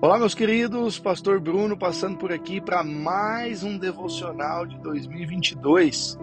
[0.00, 6.16] Olá, meus queridos, Pastor Bruno passando por aqui para mais um devocional de 2022.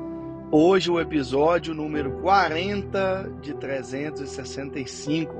[0.50, 5.36] Hoje, o episódio número 40 de 365.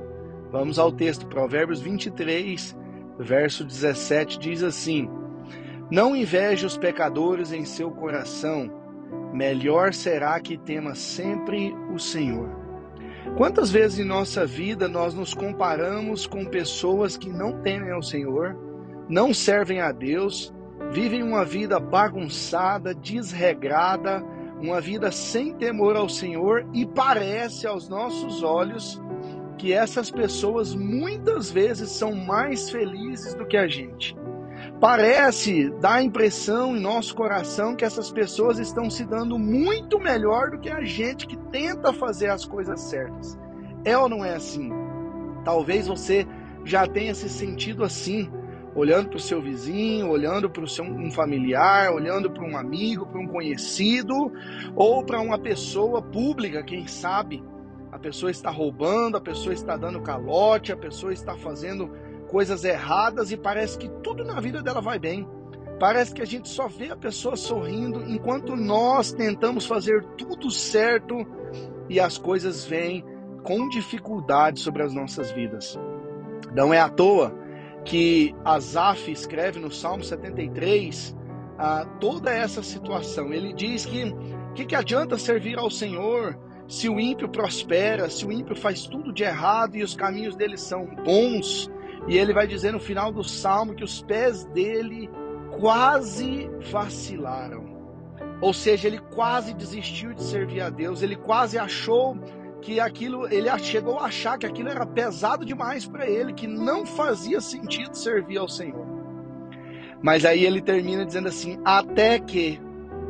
[0.52, 2.76] Vamos ao texto, Provérbios 23,
[3.18, 5.08] verso 17, diz assim:
[5.90, 8.70] Não inveje os pecadores em seu coração,
[9.32, 12.65] melhor será que tema sempre o Senhor.
[13.36, 18.56] Quantas vezes em nossa vida nós nos comparamos com pessoas que não temem ao Senhor,
[19.08, 20.54] não servem a Deus,
[20.90, 24.24] vivem uma vida bagunçada, desregrada,
[24.60, 29.00] uma vida sem temor ao Senhor e parece aos nossos olhos
[29.58, 34.16] que essas pessoas muitas vezes são mais felizes do que a gente.
[34.80, 40.50] Parece, dá a impressão em nosso coração que essas pessoas estão se dando muito melhor
[40.50, 43.38] do que a gente que tenta fazer as coisas certas.
[43.84, 44.70] É ou não é assim?
[45.44, 46.26] Talvez você
[46.62, 48.30] já tenha se sentido assim,
[48.74, 53.28] olhando para o seu vizinho, olhando para um familiar, olhando para um amigo, para um
[53.28, 54.30] conhecido,
[54.74, 57.42] ou para uma pessoa pública, quem sabe.
[57.90, 61.90] A pessoa está roubando, a pessoa está dando calote, a pessoa está fazendo
[62.28, 65.26] coisas erradas e parece que tudo na vida dela vai bem.
[65.78, 71.14] Parece que a gente só vê a pessoa sorrindo enquanto nós tentamos fazer tudo certo
[71.88, 73.04] e as coisas vêm
[73.42, 75.78] com dificuldade sobre as nossas vidas.
[76.54, 77.34] Não é à toa
[77.84, 81.14] que Asaf escreve no Salmo 73
[81.58, 83.32] ah, toda essa situação.
[83.32, 84.12] Ele diz que
[84.56, 89.12] que, que adianta servir ao Senhor se o ímpio prospera, se o ímpio faz tudo
[89.12, 91.70] de errado e os caminhos dele são bons,
[92.08, 95.10] e ele vai dizer no final do salmo que os pés dele
[95.58, 97.64] quase vacilaram.
[98.40, 102.16] Ou seja, ele quase desistiu de servir a Deus, ele quase achou
[102.60, 106.84] que aquilo, ele chegou a achar que aquilo era pesado demais para ele, que não
[106.84, 108.86] fazia sentido servir ao Senhor.
[110.02, 112.60] Mas aí ele termina dizendo assim: até que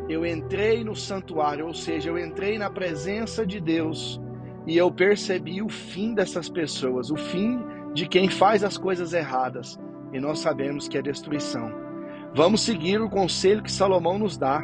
[0.08, 4.20] eu entrei no santuário, ou seja, eu entrei na presença de Deus
[4.66, 7.60] e eu percebi o fim dessas pessoas, o fim
[7.96, 9.80] de quem faz as coisas erradas,
[10.12, 11.72] e nós sabemos que é destruição.
[12.34, 14.60] Vamos seguir o conselho que Salomão nos dá.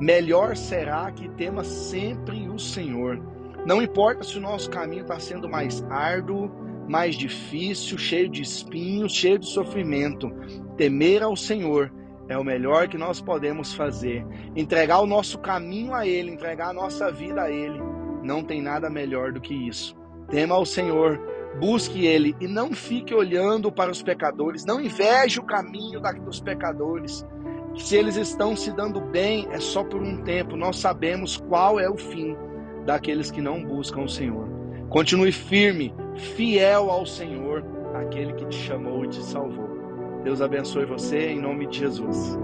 [0.00, 3.22] Melhor será que tema sempre o Senhor.
[3.64, 6.50] Não importa se o nosso caminho está sendo mais árduo,
[6.88, 10.28] mais difícil, cheio de espinhos, cheio de sofrimento.
[10.76, 11.92] Temer ao Senhor
[12.28, 14.26] é o melhor que nós podemos fazer.
[14.56, 17.80] Entregar o nosso caminho a Ele, entregar a nossa vida a Ele.
[18.24, 19.96] Não tem nada melhor do que isso.
[20.28, 21.20] Tema ao Senhor
[21.58, 27.26] busque Ele e não fique olhando para os pecadores, não inveje o caminho dos pecadores.
[27.76, 30.56] Se eles estão se dando bem, é só por um tempo.
[30.56, 32.36] Nós sabemos qual é o fim
[32.84, 34.46] daqueles que não buscam o Senhor.
[34.90, 37.64] Continue firme, fiel ao Senhor,
[37.94, 39.70] aquele que te chamou e te salvou.
[40.22, 42.38] Deus abençoe você em nome de Jesus.